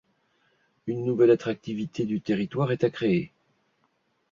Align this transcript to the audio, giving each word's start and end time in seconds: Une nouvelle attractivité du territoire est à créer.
Une 0.87 1.05
nouvelle 1.05 1.29
attractivité 1.29 2.07
du 2.07 2.21
territoire 2.21 2.71
est 2.71 2.83
à 2.83 2.89
créer. 2.89 3.31